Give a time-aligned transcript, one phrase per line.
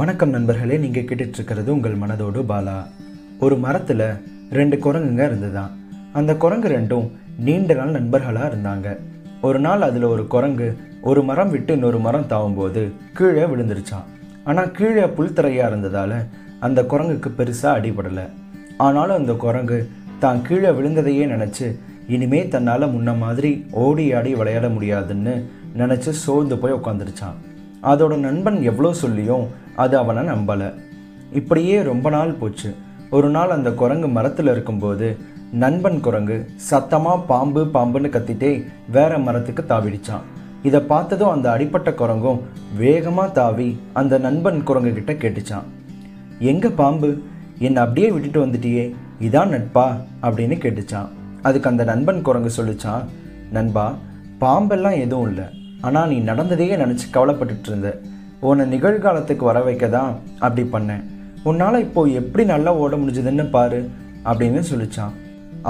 [0.00, 2.76] வணக்கம் நண்பர்களே நீங்கள் கேட்டுட்ருக்கிறது உங்கள் மனதோடு பாலா.
[3.44, 4.04] ஒரு மரத்தில்
[4.58, 5.72] ரெண்டு குரங்குங்க இருந்துதான்
[6.12, 7.06] அந்த குரங்கு ரெண்டும்
[7.46, 8.94] நீண்ட நாள் நண்பர்களாக இருந்தாங்க.
[9.40, 10.68] ஒரு நாள் அதில் ஒரு குரங்கு
[11.02, 12.84] ஒரு மரம் விட்டு இன்னொரு மரம் தாவும்போது
[13.18, 14.06] கீழே விழுந்துருச்சான்
[14.44, 16.16] ஆனால் கீழே புல்தரையாக இருந்ததால்
[16.60, 18.26] அந்த குரங்குக்கு பெருசாக அடிபடலை.
[18.76, 21.68] ஆனாலும் அந்த குரங்கு தான் கீழே விழுந்ததையே நினச்சி
[22.08, 23.52] இனிமே தன்னால் முன்ன மாதிரி
[23.86, 25.36] ஓடி ஆடி விளையாட முடியாதுன்னு
[25.76, 27.38] நினச்சி சோர்ந்து போய் உட்காந்துருச்சான்
[27.82, 30.74] அதோட நண்பன் எவ்வளோ சொல்லியும் அது அவனை நம்பலை.
[31.32, 32.74] இப்படியே ரொம்ப நாள் போச்சு.
[33.10, 35.16] ஒரு நாள் அந்த குரங்கு மரத்தில் இருக்கும்போது
[35.52, 40.26] நண்பன் குரங்கு சத்தமாக பாம்பு பாம்புன்னு கத்திட்டே வேற மரத்துக்கு தாவிடிச்சான்.
[40.62, 42.40] இதை பார்த்ததும் அந்த அடிப்பட்ட குரங்கும்
[42.76, 45.62] வேகமாக தாவி அந்த நண்பன் குரங்கு கிட்ட கேட்டுச்சான்.
[46.38, 47.18] எங்கே பாம்பு?
[47.58, 48.94] என்னை அப்படியே விட்டுட்டு வந்துட்டியே.
[49.20, 49.86] இதான் நட்பா?
[50.22, 51.08] அப்படின்னு கேட்டுச்சான்.
[51.42, 53.04] அதுக்கு அந்த நண்பன் குரங்கு சொல்லிச்சான்
[53.50, 53.94] நண்பா
[54.40, 55.44] பாம்பெல்லாம் எதுவும் இல்லை.
[55.86, 57.90] ஆனால் நீ நடந்ததையே நினச்சி கவலைப்பட்டுட்டு இருந்த
[58.48, 60.12] உன்னை நிகழ்காலத்துக்கு வர வைக்க தான்
[60.44, 61.02] அப்படி பண்ணேன்.
[61.48, 63.80] உன்னால் இப்போ எப்படி நல்லா ஓட முடிஞ்சதுன்னு பாரு
[64.30, 65.14] அப்படின்னு சொல்லிச்சான்.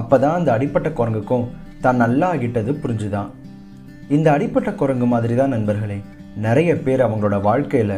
[0.00, 1.48] அப்போ தான் அந்த அடிப்பட்ட குரங்குக்கும்
[1.84, 3.30] தான் நல்லா ஆகிட்டது புரிஞ்சுதான்.
[4.16, 5.98] இந்த அடிப்பட்ட குரங்கு மாதிரி தான் நண்பர்களே
[6.46, 7.96] நிறைய பேர் அவங்களோட வாழ்க்கையில்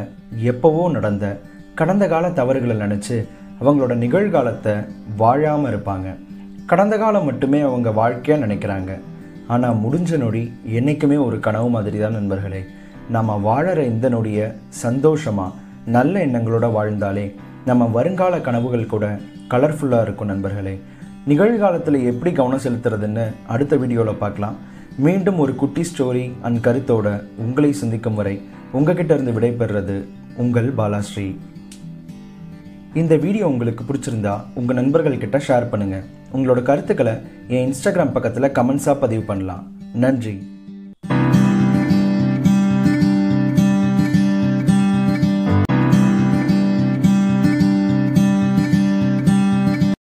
[0.50, 1.26] எப்போவோ நடந்த
[1.80, 3.16] கடந்த கால தவறுகளை நினச்சி
[3.60, 4.74] அவங்களோட நிகழ்காலத்தை
[5.22, 6.08] வாழாமல் இருப்பாங்க.
[6.70, 8.92] கடந்த காலம் மட்டுமே அவங்க வாழ்க்கையாக நினைக்கிறாங்க.
[9.48, 10.42] ஆனால் முடிஞ்ச நொடி
[10.78, 12.62] என்றைக்குமே ஒரு கனவு மாதிரி தான் நண்பர்களே.
[13.16, 17.26] நம்ம வாழற இந்த நொடியை சந்தோஷமாக நல்ல எண்ணங்களோட வாழ்ந்தாலே
[17.66, 19.06] நம்ம வருங்கால கனவுகள் கூட
[19.52, 20.74] கலர்ஃபுல்லாக இருக்கும் நண்பர்களே.
[21.30, 24.56] நிகழ்காலத்தில் எப்படி கவனம் செலுத்துறதுன்னு அடுத்த வீடியோவில் பார்க்கலாம்.
[25.04, 27.08] மீண்டும் ஒரு குட்டி ஸ்டோரி அண்ட் கருத்தோட
[27.44, 28.34] உங்களை சந்திக்கும் வரை
[28.72, 29.96] உங்ககிட்ட இருந்து விடைபெறுறது
[30.36, 31.28] உங்கள் பாலாஸ்ரீ.
[32.94, 37.12] இந்த வீடியோ உங்களுக்கு பிடிச்சிருந்தா உங்கள் நண்பர்கள்கிட்ட ஷேர் பண்ணுங்கள் உங்களோட கருத்துக்களை
[37.48, 39.72] என் இன்ஸ்டாகிராம் பக்கத்தில் கமெண்ட்ஸாக பதிவு பண்ணலாம்.
[39.92, 40.51] நன்றி.